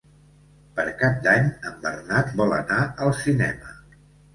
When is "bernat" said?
1.85-2.35